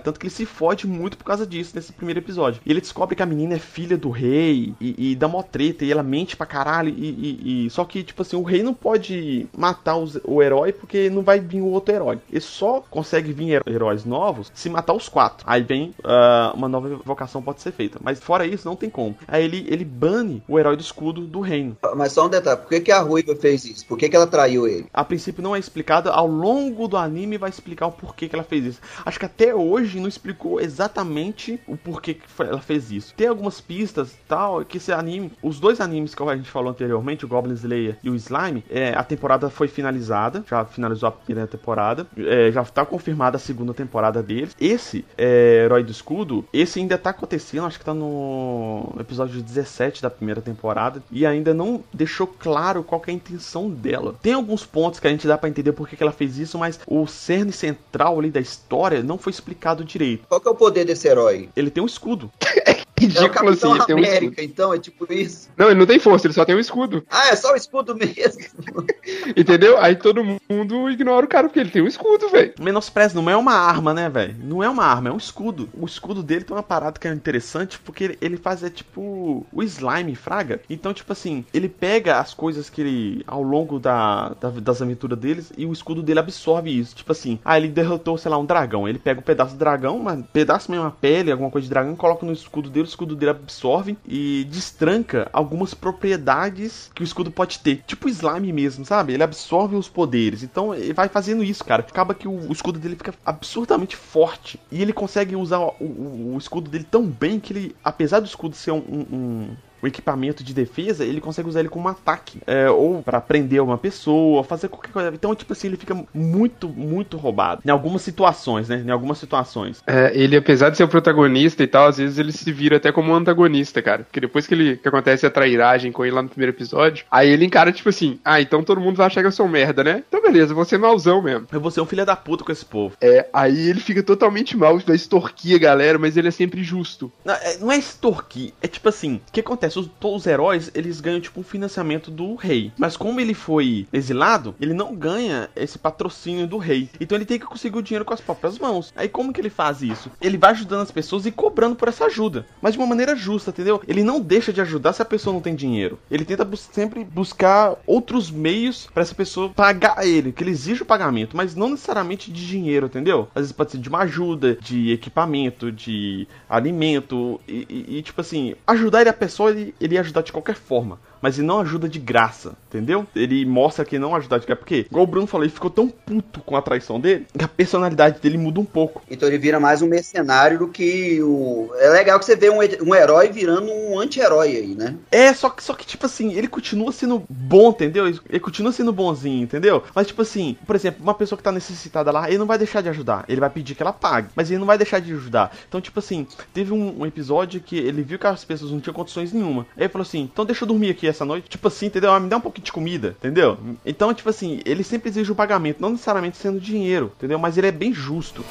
[0.00, 2.60] Tanto que ele se fode muito por causa disso nesse primeiro episódio.
[2.66, 5.84] E ele descobre que a menina é filha do rei e, e dá mó treta.
[5.84, 6.90] E ela mente pra caralho.
[6.90, 10.70] E, e- e- Só que, tipo assim, o rei não pode matar os- o herói
[10.72, 12.18] porque não vai vir o outro herói.
[12.30, 15.44] Ele só consegue vir her- heróis novos se matar os quatro.
[15.48, 17.98] Aí vem ah, uma nova invocação pode ser feita.
[18.02, 19.16] Mas fora isso, não tem como.
[19.26, 21.76] Aí ele, ele bane o herói do escudo do reino.
[21.96, 23.86] Mas só um detalhe, por que, que a Ruiva fez isso?
[23.86, 24.86] Por que, que ela traiu ele?
[24.92, 26.10] A princípio não é explicado.
[26.10, 28.80] Ao longo do anime vai explicar o porquê que ela fez isso.
[29.04, 33.14] Acho que até hoje não explicou exatamente o porquê que ela fez isso.
[33.14, 37.24] Tem algumas pistas tal, que esse anime, os dois animes que a gente falou anteriormente,
[37.24, 41.48] o Goblin Slayer e o Slime, é, a temporada foi finalizada, já finalizou a primeira
[41.48, 44.56] temporada, é, já tá confirmada a segunda temporada deles.
[44.60, 50.02] Esse, é, Herói do Escudo, esse ainda tá acontecendo, acho que tá no episódio 17
[50.02, 54.14] da primeira temporada, e ainda não deixou claro qual é a intenção dela.
[54.22, 56.80] Tem alguns pontos que a gente dá para entender por que ela fez isso, mas
[56.86, 60.26] o cerne central ali da história não foi explicado direito.
[60.28, 61.48] Qual que é o poder desse herói?
[61.56, 62.30] Ele tem um escudo.
[63.00, 63.92] ridículo é assim.
[63.92, 65.48] América, tem um então, é tipo isso.
[65.56, 67.04] Não, ele não tem força, ele só tem um escudo.
[67.10, 68.42] Ah, é só o escudo mesmo.
[69.36, 69.78] Entendeu?
[69.78, 72.54] Aí todo mundo ignora o cara porque ele tem um escudo, velho.
[72.60, 74.36] Menospreza, não é uma arma, né, velho?
[74.42, 75.68] Não é uma arma, é um escudo.
[75.72, 79.62] O escudo dele tem uma parada que é interessante porque ele faz é tipo o
[79.62, 80.60] slime, fraga.
[80.68, 85.18] Então, tipo assim, ele pega as coisas que ele, ao longo da, da das aventuras
[85.18, 86.94] deles, e o escudo dele absorve isso.
[86.94, 88.88] Tipo assim, ah, ele derrotou, sei lá, um dragão.
[88.88, 91.96] Ele pega um pedaço do dragão, um pedaço mesmo, uma pele, alguma coisa de dragão,
[91.96, 97.58] coloca no escudo dele, escudo dele absorve e destranca algumas propriedades que o escudo pode
[97.60, 97.82] ter.
[97.86, 99.14] Tipo slime mesmo, sabe?
[99.14, 100.42] Ele absorve os poderes.
[100.42, 101.82] Então ele vai fazendo isso, cara.
[101.82, 104.60] Acaba que o, o escudo dele fica absurdamente forte.
[104.70, 108.26] E ele consegue usar o, o, o, escudo dele tão bem que ele, apesar do
[108.26, 112.40] escudo ser um, um, o equipamento de defesa, ele consegue usar ele como ataque.
[112.46, 115.10] É, ou para prender uma pessoa, fazer qualquer coisa.
[115.14, 117.62] Então, tipo assim, ele fica muito, muito roubado.
[117.64, 118.82] Em algumas situações, né?
[118.86, 119.82] Em algumas situações.
[119.86, 122.92] É, ele, apesar de ser o protagonista e tal, às vezes ele se vira até
[122.92, 124.04] como um antagonista, cara.
[124.04, 127.30] Porque depois que ele que acontece a trairagem com ele lá no primeiro episódio, aí
[127.30, 130.04] ele encara, tipo assim, ah, então todo mundo vai achar que eu sou merda, né?
[130.08, 131.46] Então beleza, vou ser mauzão mesmo.
[131.52, 132.96] Eu vou ser um filho da puta com esse povo.
[133.00, 137.12] É, aí ele fica totalmente mal, vai extorquir a galera, mas ele é sempre justo.
[137.24, 139.69] Não é, não é extorquir, é tipo assim, o que acontece?
[139.70, 139.78] Acontece?
[139.78, 142.72] Os, os heróis, eles ganham tipo um financiamento do rei.
[142.76, 146.90] Mas como ele foi exilado, ele não ganha esse patrocínio do rei.
[147.00, 148.92] Então ele tem que conseguir o dinheiro com as próprias mãos.
[148.96, 150.10] Aí como que ele faz isso?
[150.20, 152.46] Ele vai ajudando as pessoas e cobrando por essa ajuda.
[152.60, 153.80] Mas de uma maneira justa, entendeu?
[153.86, 155.98] Ele não deixa de ajudar se a pessoa não tem dinheiro.
[156.10, 160.82] Ele tenta bus sempre buscar outros meios para essa pessoa pagar ele, que ele exige
[160.82, 163.28] o pagamento, mas não necessariamente de dinheiro, entendeu?
[163.34, 168.20] Às vezes pode ser de uma ajuda, de equipamento, de alimento e, e, e tipo
[168.20, 171.88] assim, ajudar ele a pessoa ele, ia ajudar de qualquer forma mas ele não ajuda
[171.88, 173.06] de graça, entendeu?
[173.14, 174.60] Ele mostra que não ajuda de graça.
[174.60, 177.48] Porque, igual o Bruno falou, ele ficou tão puto com a traição dele que a
[177.48, 179.02] personalidade dele muda um pouco.
[179.10, 181.70] Então ele vira mais um mercenário do que o.
[181.78, 184.96] É legal que você vê um, um herói virando um anti-herói aí, né?
[185.10, 188.06] É, só que, só que, tipo assim, ele continua sendo bom, entendeu?
[188.06, 189.82] Ele continua sendo bonzinho, entendeu?
[189.94, 192.82] Mas, tipo assim, por exemplo, uma pessoa que tá necessitada lá, ele não vai deixar
[192.82, 193.24] de ajudar.
[193.28, 195.52] Ele vai pedir que ela pague, mas ele não vai deixar de ajudar.
[195.68, 198.94] Então, tipo assim, teve um, um episódio que ele viu que as pessoas não tinham
[198.94, 199.66] condições nenhuma.
[199.76, 201.48] Aí ele falou assim: então deixa eu dormir aqui essa noite.
[201.48, 202.18] Tipo assim, entendeu?
[202.20, 203.58] Me dá um pouquinho de comida, entendeu?
[203.84, 207.38] Então, tipo assim, ele sempre exige o pagamento, não necessariamente sendo dinheiro, entendeu?
[207.38, 208.44] Mas ele é bem justo.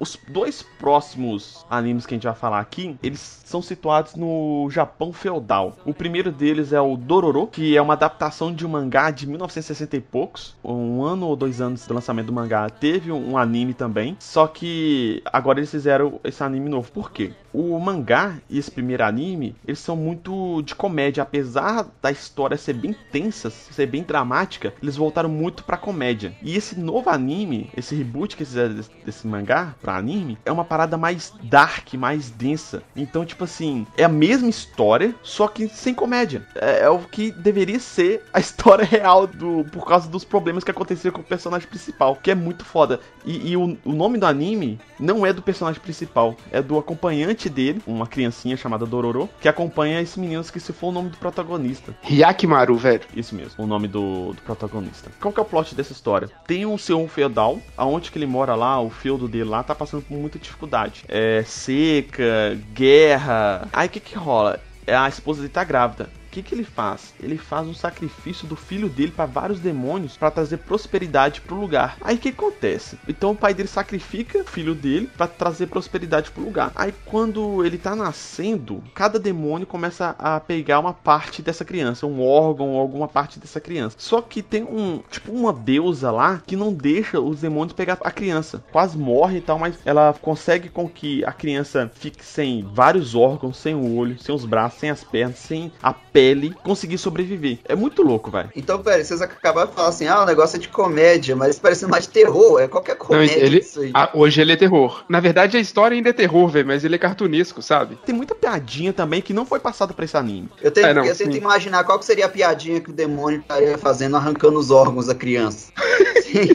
[0.00, 5.12] Os dois próximos animes que a gente vai falar aqui, eles são situados no Japão
[5.12, 5.76] feudal.
[5.84, 9.96] O primeiro deles é o Dororo, que é uma adaptação de um mangá de 1960
[9.98, 10.56] e poucos.
[10.64, 14.16] Um ano ou dois anos do lançamento do mangá teve um anime também.
[14.18, 16.90] Só que agora eles fizeram esse anime novo.
[16.90, 17.34] Por quê?
[17.52, 21.22] O mangá e esse primeiro anime, eles são muito de comédia.
[21.22, 26.32] Apesar da história ser bem tensa, ser bem dramática, eles voltaram muito pra comédia.
[26.42, 30.52] E esse novo anime, esse reboot que eles fizeram desse, desse mangá, pra anime é
[30.52, 32.82] uma parada mais dark, mais densa.
[32.94, 36.46] Então, tipo assim, é a mesma história, só que sem comédia.
[36.54, 40.70] É, é o que deveria ser a história real do por causa dos problemas que
[40.70, 43.00] aconteceram com o personagem principal, que é muito foda.
[43.24, 47.39] E, e o, o nome do anime não é do personagem principal, é do acompanhante
[47.48, 51.16] dele, uma criancinha chamada Dororo, que acompanha esses meninos que se for o nome do
[51.16, 51.94] protagonista.
[52.02, 53.02] Hyakimaru, velho.
[53.14, 55.10] Isso mesmo, o nome do, do protagonista.
[55.20, 56.30] Qual que é o plot dessa história?
[56.46, 60.02] Tem um seu feudal, aonde que ele mora lá, o feudo dele lá, tá passando
[60.02, 61.04] por muita dificuldade.
[61.08, 63.68] É seca, guerra.
[63.72, 64.60] Aí o que que rola?
[64.86, 67.12] É, a esposa dele tá grávida que, que ele faz?
[67.20, 71.96] Ele faz um sacrifício do filho dele para vários demônios para trazer prosperidade pro lugar.
[72.00, 72.98] Aí o que acontece?
[73.08, 76.70] Então o pai dele sacrifica o filho dele para trazer prosperidade pro lugar.
[76.74, 82.22] Aí quando ele tá nascendo, cada demônio começa a pegar uma parte dessa criança, um
[82.22, 83.96] órgão ou alguma parte dessa criança.
[83.98, 88.10] Só que tem um, tipo uma deusa lá que não deixa os demônios pegar a
[88.10, 88.62] criança.
[88.70, 93.56] Quase morre e tal, mas ela consegue com que a criança fique sem vários órgãos,
[93.56, 97.60] sem o olho, sem os braços, sem as pernas, sem a pele pele conseguir sobreviver.
[97.64, 98.50] É muito louco, velho.
[98.54, 101.86] Então, pera, vocês acabaram de falar assim, ah, o negócio é de comédia, mas parece
[101.86, 103.90] mais de terror, é qualquer comédia Não, ele, isso aí.
[103.94, 105.02] ah, hoje ele é terror.
[105.08, 107.96] Na verdade, a história ainda é terror, velho, mas ele é cartunesco, sabe?
[108.04, 110.50] Tem muita piadinha também que não foi passada pra esse anime.
[110.60, 113.40] Eu tento, É, não, eu tento imaginar qual que seria a piadinha que o demônio
[113.40, 115.72] estaria fazendo arrancando os órgãos da criança.
[116.22, 116.50] Sim.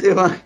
[0.00, 0.40] Você vai-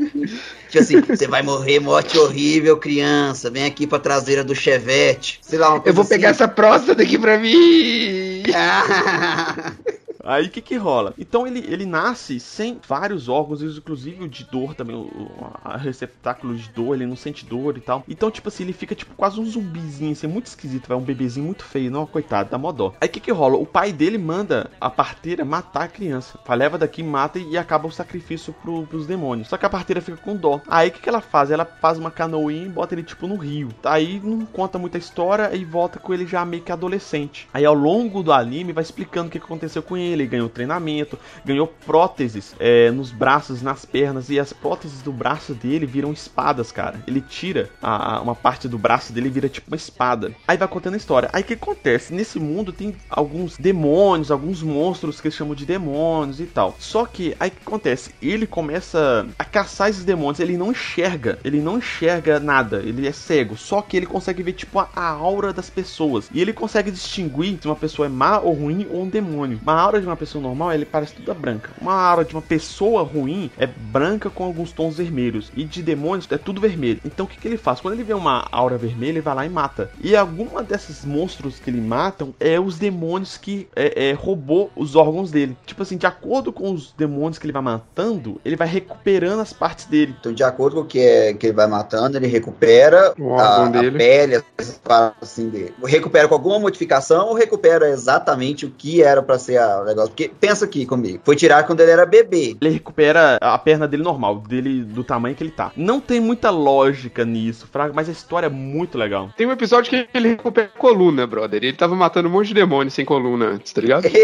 [0.68, 3.48] Tipo assim, você vai morrer, morte horrível, criança.
[3.50, 5.38] Vem aqui pra traseira do Chevette.
[5.42, 6.42] Sei lá, Eu vou pegar assim.
[6.42, 8.42] essa próstata aqui pra mim!
[10.24, 11.14] Aí o que que rola?
[11.18, 16.54] Então ele, ele nasce sem vários órgãos, inclusive o de dor também, o, o receptáculo
[16.54, 18.04] de dor, ele não sente dor e tal.
[18.08, 21.46] Então, tipo assim, ele fica tipo quase um zumbizinho, assim, muito esquisito, vai um bebezinho
[21.46, 22.94] muito feio, não, coitado, dá mó dó.
[23.00, 23.56] Aí o que que rola?
[23.56, 26.38] O pai dele manda a parteira matar a criança.
[26.44, 29.48] Fala, leva daqui, mata e acaba o sacrifício pro, pros demônios.
[29.48, 30.60] Só que a parteira fica com dó.
[30.68, 31.50] Aí o que que ela faz?
[31.50, 33.68] Ela faz uma canoinha e bota ele tipo no rio.
[33.84, 37.48] Aí não conta muita história e volta com ele já meio que adolescente.
[37.52, 40.13] Aí ao longo do anime vai explicando o que aconteceu com ele.
[40.14, 44.30] Ele ganhou treinamento, ganhou próteses é, nos braços, nas pernas.
[44.30, 47.00] E as próteses do braço dele viram espadas, cara.
[47.06, 50.32] Ele tira a- uma parte do braço dele e vira tipo uma espada.
[50.46, 51.28] Aí vai contando a história.
[51.32, 52.12] Aí o que acontece?
[52.14, 56.74] Nesse mundo tem alguns demônios, alguns monstros que eles chamam de demônios e tal.
[56.78, 58.10] Só que aí o que acontece?
[58.22, 60.40] Ele começa a caçar esses demônios.
[60.40, 61.38] Ele não enxerga.
[61.44, 62.78] Ele não enxerga nada.
[62.84, 63.56] Ele é cego.
[63.56, 66.28] Só que ele consegue ver tipo a, a aura das pessoas.
[66.32, 69.58] E ele consegue distinguir se uma pessoa é má ou ruim ou um demônio.
[69.62, 71.70] Uma aura de uma pessoa normal, ele parece toda branca.
[71.80, 75.50] Uma aura de uma pessoa ruim é branca com alguns tons vermelhos.
[75.56, 77.00] E de demônios é tudo vermelho.
[77.04, 77.80] Então o que, que ele faz?
[77.80, 79.90] Quando ele vê uma aura vermelha, ele vai lá e mata.
[80.00, 84.94] E alguma desses monstros que ele matam é os demônios que é, é, roubou os
[84.96, 85.56] órgãos dele.
[85.66, 89.52] Tipo assim, de acordo com os demônios que ele vai matando, ele vai recuperando as
[89.52, 90.14] partes dele.
[90.18, 93.68] Então, de acordo com o que, é, que ele vai matando, ele recupera a, a
[93.98, 95.74] pele, essas paradas assim dele.
[95.84, 100.10] Recupera com alguma modificação ou recupera exatamente o que era pra ser a- negócio?
[100.10, 101.20] Porque pensa aqui comigo.
[101.24, 102.56] Foi tirar quando ele era bebê.
[102.60, 105.72] Ele recupera a perna dele normal, dele do tamanho que ele tá.
[105.76, 109.30] Não tem muita lógica nisso, fraga, mas a história é muito legal.
[109.36, 111.62] Tem um episódio que ele recupera a coluna, brother.
[111.62, 114.06] Ele tava matando um monte de demônio sem coluna antes, tá ligado?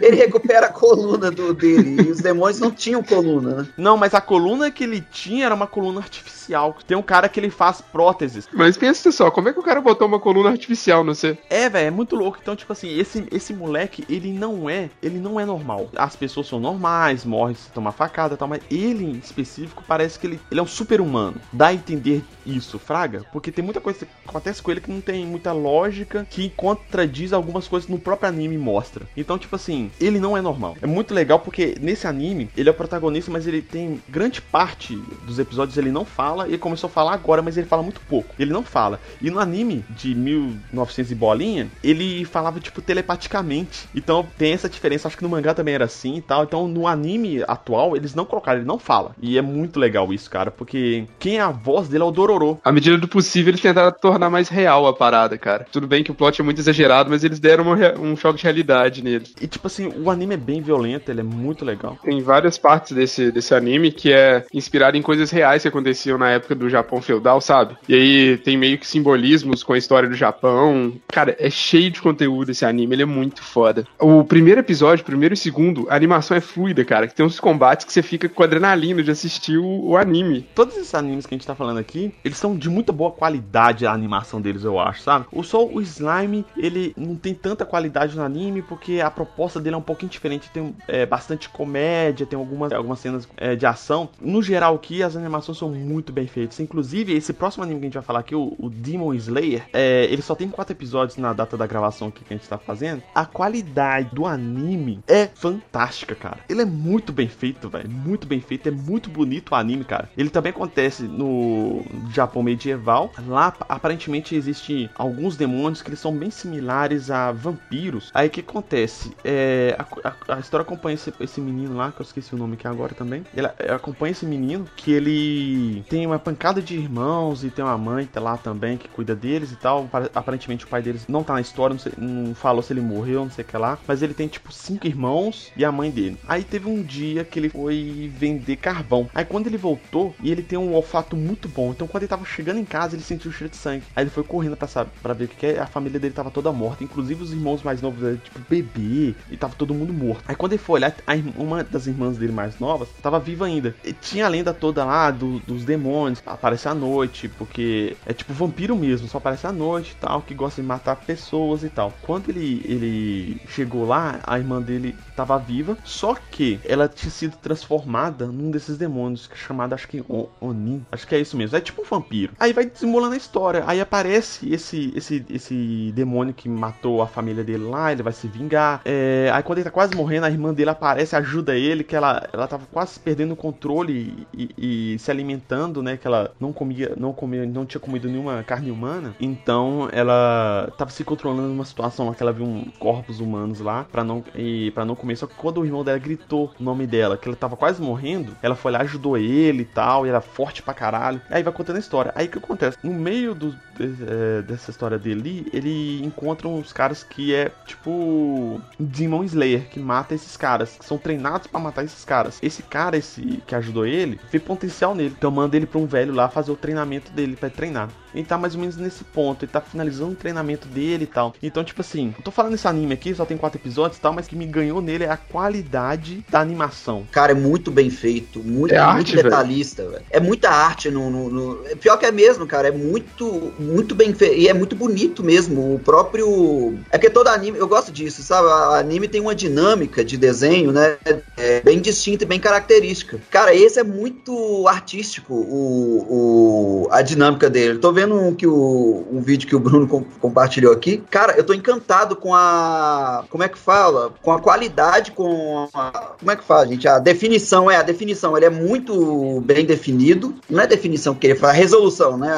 [0.00, 2.02] ele recupera a coluna do, dele.
[2.02, 3.68] E os demônios não tinham coluna, né?
[3.76, 6.76] Não, mas a coluna que ele tinha era uma coluna artificial.
[6.86, 8.48] Tem um cara que ele faz próteses.
[8.52, 11.38] Mas pensa só, como é que o cara botou uma coluna artificial no você?
[11.48, 12.38] É, velho, é muito louco.
[12.40, 15.90] Então, tipo assim, esse, esse moleque, ele não é, ele não é normal.
[15.96, 20.18] As pessoas são normais, morrem se tomar facada e tal, mas ele em específico parece
[20.18, 21.40] que ele, ele é um super humano.
[21.52, 25.00] Dá a entender isso, fraga, porque tem muita coisa que acontece com ele que não
[25.00, 29.06] tem muita lógica, que contradiz algumas coisas no próprio anime mostra.
[29.16, 30.76] Então, tipo assim, ele não é normal.
[30.80, 34.96] É muito legal porque nesse anime, ele é o protagonista, mas ele tem grande parte
[35.26, 38.34] dos episódios ele não fala, e começou a falar agora, mas ele fala muito pouco.
[38.38, 39.00] Ele não fala.
[39.20, 43.88] E no anime de 1900 e bolinha, ele falava tipo telepaticamente.
[43.94, 45.08] Então tem essa diferença.
[45.08, 46.44] Acho que no mangá também era assim e tal.
[46.44, 49.14] Então no anime atual, eles não colocaram, ele não fala.
[49.20, 52.58] E é muito legal isso, cara, porque quem é a voz dele é o Dororo.
[52.64, 55.66] À medida do possível, eles tentaram tornar mais real a parada, cara.
[55.70, 58.44] Tudo bem que o plot é muito exagerado, mas eles deram rea- um choque de
[58.44, 59.26] realidade nele.
[59.40, 61.98] E tipo assim, o anime é bem violento, ele é muito legal.
[62.02, 66.30] Tem várias partes desse, desse anime que é inspirado em coisas reais que aconteciam na
[66.30, 67.76] época do Japão feudal, sabe?
[67.88, 70.92] E aí tem meio que simbolismos com a história do Japão.
[71.08, 73.84] Cara, é cheio de conteúdo esse anime, ele é muito foda.
[73.98, 77.06] O primeiro episódio, primeiro e segundo, a animação é fluida, cara.
[77.06, 80.46] Que tem uns combates que você fica com adrenalina de assistir o, o anime.
[80.54, 83.86] Todos esses animes que a gente tá falando aqui, eles são de muita boa qualidade
[83.86, 85.26] a animação deles, eu acho, sabe?
[85.32, 89.74] O só o Slime, ele não tem tanta qualidade no anime porque a proposta dele
[89.74, 90.50] é um pouquinho diferente.
[90.50, 94.08] Tem é, bastante comédia, tem algumas, algumas cenas é, de ação.
[94.20, 96.58] No geral aqui, as animações são muito bem feitas.
[96.60, 100.04] Inclusive, esse próximo anime que a gente vai falar aqui, o, o Demon Slayer, é,
[100.10, 103.02] ele só tem quatro episódios na data da gravação aqui que a gente tá fazendo.
[103.14, 106.38] A qualidade do anime é fantástica, cara.
[106.48, 107.90] Ele é muito bem feito, velho.
[107.90, 108.66] Muito bem feito.
[108.68, 110.08] É muito bonito o anime, cara.
[110.16, 113.12] Ele também acontece no Japão medieval.
[113.26, 118.10] Lá, aparentemente, existem alguns demônios que eles são bem similares a vampiros.
[118.14, 119.12] Aí o que acontece?
[119.22, 122.54] É, a, a- a história acompanha esse, esse menino lá, que eu esqueci o nome
[122.54, 123.22] aqui agora também.
[123.36, 127.76] Ele é, acompanha esse menino que ele tem uma pancada de irmãos e tem uma
[127.76, 129.84] mãe tá lá também que cuida deles e tal.
[129.84, 132.80] Apar- Aparentemente o pai deles não tá na história, não, sei- não falou se ele
[132.80, 133.78] morreu, não sei o que lá.
[133.86, 136.16] Mas ele ele tem tipo cinco irmãos e a mãe dele.
[136.26, 139.08] Aí teve um dia que ele foi vender carvão.
[139.14, 141.70] Aí quando ele voltou, e ele tem um olfato muito bom.
[141.70, 143.84] Então quando ele tava chegando em casa, ele sentiu o cheiro de sangue.
[143.94, 145.58] Aí ele foi correndo pra, saber, pra ver o que é.
[145.58, 146.84] A família dele tava toda morta.
[146.84, 149.14] Inclusive os irmãos mais novos, dele, tipo bebê.
[149.30, 150.22] E tava todo mundo morto.
[150.26, 153.74] Aí quando ele foi olhar, a, uma das irmãs dele mais novas tava viva ainda.
[153.84, 156.22] E tinha a lenda toda lá do, dos demônios.
[156.26, 159.08] Aparece à noite, porque é tipo vampiro mesmo.
[159.08, 160.22] Só aparece à noite e tal.
[160.22, 161.92] Que gosta de matar pessoas e tal.
[162.02, 165.76] Quando ele, ele chegou lá, a irmã dele tava viva.
[165.84, 170.04] Só que ela tinha sido transformada num desses demônios, que é chamado, acho que
[170.40, 170.84] Onin.
[170.90, 171.56] Acho que é isso mesmo.
[171.56, 172.32] É tipo um vampiro.
[172.38, 173.64] Aí vai desembolando a história.
[173.66, 177.92] Aí aparece esse, esse, esse demônio que matou a família dele lá.
[177.92, 178.80] Ele vai se vingar.
[178.84, 179.30] É...
[179.32, 182.46] Aí quando ele tá quase morrendo, a irmã dele aparece, ajuda ele, que ela, ela
[182.46, 185.96] tava quase perdendo o controle e, e, e se alimentando, né?
[185.96, 189.14] Que ela não comia, não comia, não tinha comido nenhuma carne humana.
[189.20, 193.85] Então ela tava se controlando numa situação lá que ela viu um corpos humanos lá
[193.86, 195.16] para não e para não comer.
[195.16, 198.36] Só que quando o irmão dela gritou o nome dela, que ela tava quase morrendo,
[198.42, 201.20] ela foi lá ajudou ele e tal, e era forte pra caralho.
[201.30, 202.12] Aí vai contando a história.
[202.14, 202.78] Aí o que acontece?
[202.82, 209.24] No meio do, é, dessa história dele, ele encontra uns caras que é tipo Demon
[209.24, 212.38] Slayer, que mata esses caras, que são treinados para matar esses caras.
[212.42, 215.14] Esse cara, esse que ajudou ele, vê potencial nele.
[215.16, 217.88] Então manda ele pra um velho lá fazer o treinamento dele para treinar.
[218.16, 221.34] Ele tá mais ou menos nesse ponto, ele tá finalizando o treinamento dele e tal.
[221.42, 224.12] Então, tipo assim, eu tô falando desse anime aqui, só tem quatro episódios e tal,
[224.12, 227.06] mas que me ganhou nele é a qualidade da animação.
[227.12, 230.02] Cara, é muito bem feito, muito, é muito arte, detalhista, velho.
[230.10, 234.14] É muita arte no, no, no, Pior que é mesmo, cara, é muito, muito bem
[234.14, 234.36] feito.
[234.36, 235.74] E é muito bonito mesmo.
[235.74, 236.78] O próprio.
[236.90, 238.46] É que todo anime, eu gosto disso, sabe?
[238.48, 240.96] O anime tem uma dinâmica de desenho, né?
[241.36, 243.20] É bem distinta e bem característica.
[243.30, 247.78] Cara, esse é muito artístico, o, o, a dinâmica dele.
[247.78, 251.02] Tô vendo um, que o, um vídeo que o Bruno com, compartilhou aqui.
[251.10, 253.24] Cara, eu tô encantado com a.
[253.30, 254.12] Como é que fala?
[254.22, 256.14] Com a qualidade, com a.
[256.18, 256.86] Como é que fala, gente?
[256.86, 258.36] A definição, é, a definição.
[258.36, 260.34] Ele é muito bem definido.
[260.48, 262.32] Não é definição que ele fala, a resolução, né?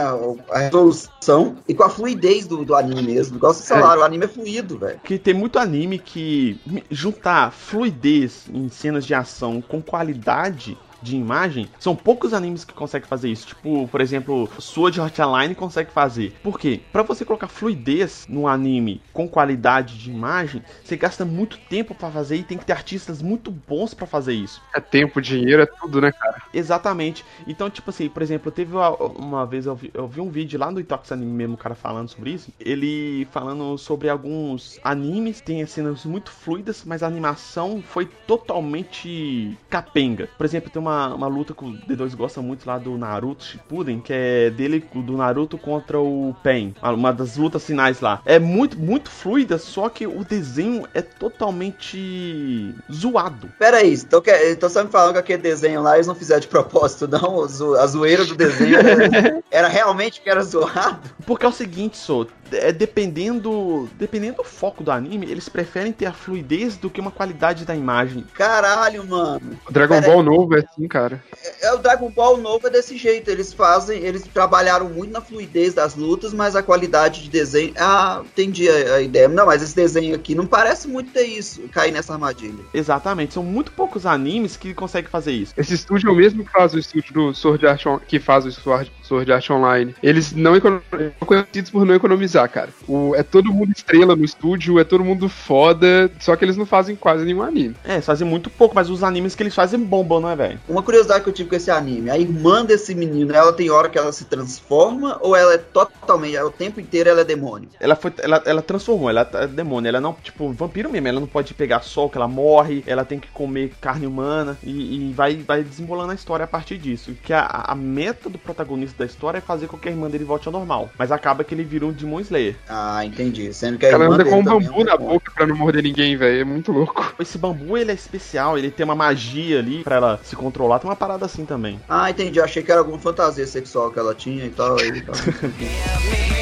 [0.50, 1.57] A resolução.
[1.68, 3.37] E com a fluidez do, do anime mesmo.
[3.37, 4.04] Igual vocês falaram, é.
[4.04, 5.00] o anime é fluido, velho.
[5.04, 11.68] Que tem muito anime que juntar fluidez em cenas de ação com qualidade de imagem,
[11.78, 13.48] são poucos animes que conseguem fazer isso.
[13.48, 16.32] Tipo, por exemplo, Sword Art Online consegue fazer.
[16.42, 16.80] Por quê?
[16.92, 22.11] Para você colocar fluidez no anime com qualidade de imagem, você gasta muito tempo para
[22.11, 24.62] fazer e tem que ter artistas muito bons para fazer isso.
[24.74, 26.42] É tempo, dinheiro, é tudo, né, cara?
[26.52, 27.24] Exatamente.
[27.46, 30.58] Então, tipo assim, por exemplo, teve uma, uma vez eu vi, eu vi, um vídeo
[30.58, 32.52] lá no Itox Anime mesmo, o cara falando sobre isso.
[32.58, 40.28] Ele falando sobre alguns animes, tem cenas muito fluidas, mas a animação foi totalmente capenga.
[40.37, 43.44] Por exemplo, tem uma uma, uma luta que o D2 gosta muito lá do Naruto
[43.44, 46.74] Shippuden, que é dele, do Naruto contra o Pen.
[46.83, 48.20] Uma das lutas finais lá.
[48.24, 53.48] É muito, muito fluida, só que o desenho é totalmente zoado.
[53.59, 56.48] Pera aí, então, então você me falando que aquele desenho lá eles não fizeram de
[56.48, 57.42] propósito, não?
[57.42, 61.11] A zoeira do desenho era, era realmente que era zoado?
[61.27, 66.06] Porque é o seguinte, Sou, é dependendo dependendo do foco do anime, eles preferem ter
[66.06, 68.24] a fluidez do que uma qualidade da imagem.
[68.34, 69.58] Caralho, mano.
[69.68, 70.26] O Dragon Pera Ball aí.
[70.26, 71.22] novo é assim, cara.
[71.42, 73.30] É, é, o Dragon Ball novo é desse jeito.
[73.30, 77.72] Eles fazem, eles trabalharam muito na fluidez das lutas, mas a qualidade de desenho.
[77.78, 79.28] Ah, entendi a, a ideia.
[79.28, 82.64] Não, mas esse desenho aqui não parece muito ter isso, cair nessa armadilha.
[82.72, 85.54] Exatamente, são muito poucos animes que conseguem fazer isso.
[85.56, 88.52] Esse estúdio é o mesmo que faz o estúdio do Sword Art que faz o
[88.52, 89.94] Sword, Sword Art Online.
[90.02, 90.82] Eles não são
[91.20, 92.68] conhecidos por não economizar, cara.
[92.87, 96.66] O, é todo mundo estrela no estúdio, é todo mundo foda, só que eles não
[96.66, 97.74] fazem quase nenhum anime.
[97.85, 100.61] É, eles fazem muito pouco, mas os animes que eles fazem bombam, não é, velho?
[100.68, 103.88] Uma curiosidade que eu tive com esse anime, a irmã desse menino, ela tem hora
[103.88, 107.68] que ela se transforma ou ela é totalmente, o tempo inteiro ela é demônio?
[107.81, 111.27] Ela foi, ela, ela transformou, ela é demônio, ela não, tipo, vampiro mesmo, ela não
[111.27, 115.37] pode pegar sol, que ela morre, ela tem que comer carne humana e, e vai,
[115.37, 117.16] vai desembolando a história a partir disso.
[117.22, 120.24] Que a, a meta do protagonista da história é fazer com que a irmã dele
[120.24, 120.90] volte ao normal.
[120.98, 122.57] Mas acaba que ele vira um Demon Slayer.
[122.69, 123.53] Ah, entendi.
[123.53, 126.17] Sendo que a Ela anda com um bambu é na boca pra não morder ninguém,
[126.17, 126.41] velho.
[126.41, 127.14] É muito louco.
[127.19, 130.79] Esse bambu, ele é especial, ele tem uma magia ali pra ela se controlar.
[130.79, 131.81] Tem uma parada assim também.
[131.88, 132.38] Ah, entendi.
[132.38, 134.79] Eu achei que era alguma fantasia sexual que ela tinha e tal.
[134.79, 135.14] Aí, tal.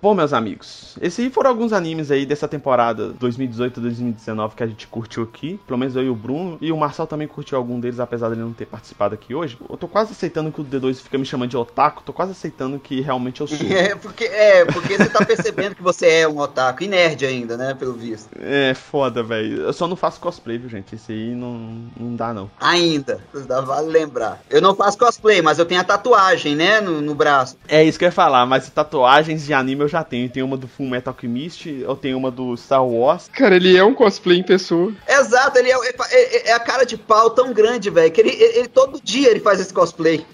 [0.00, 4.86] Bom, meus amigos, esses aí foram alguns animes aí dessa temporada 2018-2019 que a gente
[4.86, 5.58] curtiu aqui.
[5.66, 6.56] Pelo menos eu e o Bruno.
[6.60, 9.58] E o Marcel também curtiu algum deles, apesar dele não ter participado aqui hoje.
[9.68, 12.04] Eu tô quase aceitando que o D2 fica me chamando de otaku.
[12.04, 13.58] Tô quase aceitando que realmente eu sou.
[13.78, 16.84] É, porque, é, porque você tá percebendo que você é um otaku.
[16.84, 17.74] E nerd ainda, né?
[17.74, 18.28] Pelo visto.
[18.40, 19.62] É, foda, velho.
[19.62, 20.94] Eu só não faço cosplay, viu, gente?
[20.94, 22.48] Esse aí não, não dá, não.
[22.60, 23.20] Ainda.
[23.32, 24.40] Vale lembrar.
[24.48, 26.80] Eu não faço cosplay, mas eu tenho a tatuagem, né?
[26.80, 27.56] No, no braço.
[27.66, 30.28] É isso que eu ia falar, mas tatuagens de anime eu já tenho.
[30.28, 33.28] Tem uma do Full Metal Alchemist, eu tenho uma do Star Wars.
[33.32, 34.92] Cara, ele é um cosplay em pessoa.
[35.08, 35.76] Exato, ele é,
[36.10, 39.40] é, é a cara de pau tão grande, velho, que ele, ele, todo dia ele
[39.40, 40.24] faz esse cosplay.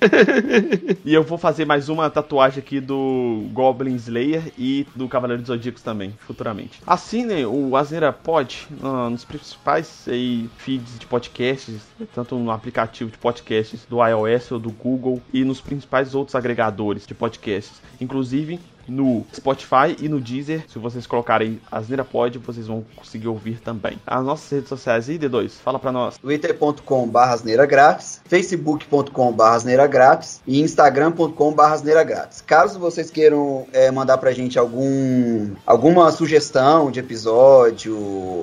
[1.04, 5.48] e eu vou fazer mais uma tatuagem aqui do Goblin Slayer e do Cavaleiro dos
[5.48, 6.80] Zodíacos também, futuramente.
[6.86, 11.80] Assinem o Asneira Pod uh, nos principais aí, feeds de podcasts,
[12.14, 17.06] tanto no aplicativo de podcasts do iOS ou do Google e nos principais outros agregadores
[17.06, 17.80] de podcasts.
[18.00, 20.64] Inclusive, no Spotify e no Deezer.
[20.68, 23.98] Se vocês colocarem Asneira Pod, vocês vão conseguir ouvir também.
[24.06, 26.18] As nossas redes sociais e D2, fala pra nós.
[26.18, 32.40] twitter.com.br asneira grátis, facebook.com.br asneira grátis e instagram.com.br asneira grátis.
[32.40, 37.96] Caso vocês queiram é, mandar pra gente algum, alguma sugestão de episódio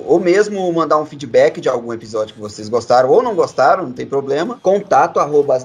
[0.06, 3.92] ou mesmo mandar um feedback de algum episódio que vocês gostaram ou não gostaram, não
[3.92, 5.58] tem problema, contato arroba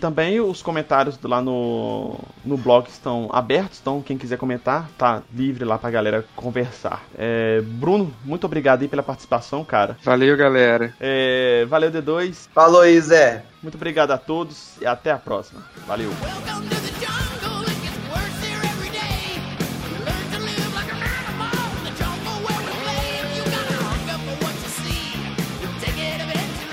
[0.00, 5.64] Também os comentários lá no, no blog estão abertos, então quem quiser comentar, tá livre
[5.64, 7.02] lá pra galera conversar.
[7.16, 9.96] É, Bruno, muito obrigado aí pela participação, cara.
[10.02, 10.94] Valeu, galera.
[11.00, 12.48] É, valeu, D2.
[12.54, 13.44] Falou aí, Zé.
[13.62, 15.62] Muito obrigado a todos e até a próxima.
[15.86, 16.10] Valeu.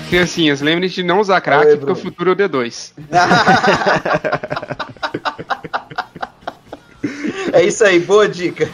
[0.08, 2.92] Criancinhas, lembrem de não usar crack, Oi, porque o futuro é o D2.
[7.56, 8.70] é isso aí, boa dica.